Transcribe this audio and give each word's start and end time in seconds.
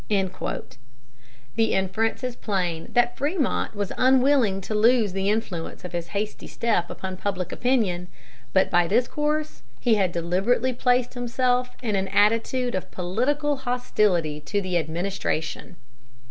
The 1.57 1.73
inference 1.73 2.23
is 2.23 2.35
plain 2.35 2.89
that 2.93 3.15
Frémont 3.15 3.75
was 3.75 3.91
unwilling 3.99 4.59
to 4.61 4.73
lose 4.73 5.13
the 5.13 5.29
influence 5.29 5.85
of 5.85 5.91
his 5.91 6.07
hasty 6.07 6.47
step 6.47 6.89
upon 6.89 7.17
public 7.17 7.51
opinion. 7.51 8.07
But 8.51 8.71
by 8.71 8.87
this 8.87 9.07
course 9.07 9.61
he 9.79 9.93
deliberately 10.07 10.73
placed 10.73 11.13
himself 11.13 11.75
in 11.83 11.95
an 11.95 12.07
attitude 12.07 12.73
of 12.73 12.89
political 12.89 13.57
hostility 13.57 14.39
to 14.39 14.59
the 14.59 14.75
administration. 14.79 15.75